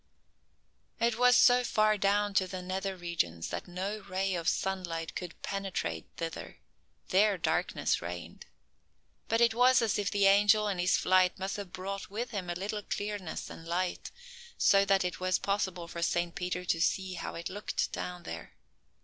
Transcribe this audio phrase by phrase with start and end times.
[0.99, 5.39] It was so far down to the nether regions that no ray of sunlight could
[5.43, 6.57] penetrate thither:
[7.09, 8.47] there darkness reigned.
[9.29, 12.49] But it was as if the angel in his flight must have brought with him
[12.49, 14.09] a little clearness and light,
[14.57, 18.55] so that it was possible for Saint Peter to see how it looked down there.